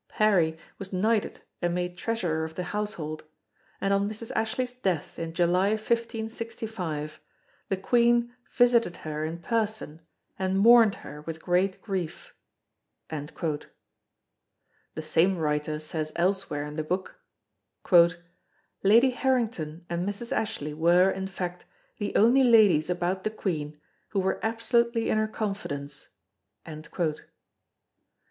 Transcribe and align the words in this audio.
Parry 0.09 0.57
was 0.79 0.91
knighted 0.91 1.41
and 1.61 1.75
made 1.75 1.95
Treasurer 1.95 2.43
of 2.43 2.55
the 2.55 2.63
Household, 2.63 3.23
and 3.79 3.93
on 3.93 4.09
Mrs. 4.09 4.31
Ashley's 4.35 4.73
death 4.73 5.19
in 5.19 5.31
July 5.31 5.73
1565 5.75 7.21
the 7.69 7.77
Queen 7.77 8.33
visited 8.51 8.95
her 9.05 9.23
in 9.23 9.37
person 9.37 10.01
and 10.39 10.57
mourned 10.57 10.95
her 11.05 11.21
with 11.21 11.39
great 11.39 11.79
grief." 11.83 12.33
The 13.11 13.69
same 15.01 15.37
writer 15.37 15.77
says 15.77 16.11
elsewhere 16.15 16.65
in 16.65 16.77
the 16.77 16.83
book: 16.83 17.17
"Lady 18.81 19.11
Harrington 19.11 19.85
and 19.87 20.09
Mrs. 20.09 20.31
Ashley 20.35 20.73
were, 20.73 21.11
in 21.11 21.27
fact, 21.27 21.65
the 21.99 22.15
only 22.15 22.43
ladies 22.43 22.89
about 22.89 23.23
the 23.23 23.29
Queen 23.29 23.79
who 24.09 24.19
were 24.19 24.39
absolutely 24.41 25.11
in 25.11 25.19
her 25.19 25.27
confidence." 25.27 26.07